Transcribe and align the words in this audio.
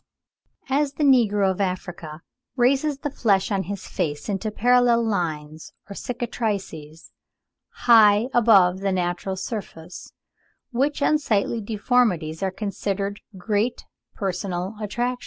As 0.67 0.93
the 0.93 1.03
negro 1.03 1.51
of 1.51 1.61
Africa 1.61 2.21
raises 2.55 2.97
the 2.97 3.11
flesh 3.11 3.51
on 3.51 3.65
his 3.65 3.85
face 3.85 4.29
into 4.29 4.49
parallel 4.49 5.03
ridges 5.03 5.73
"or 5.87 5.93
cicatrices, 5.93 7.11
high 7.85 8.25
above 8.33 8.79
the 8.79 8.91
natural 8.91 9.35
surface, 9.35 10.11
which 10.71 11.03
unsightly 11.03 11.61
deformities 11.61 12.41
are 12.41 12.49
considered 12.49 13.21
great 13.37 13.85
personal 14.15 14.69
attractions" 14.81 15.09
(34. 15.17 15.17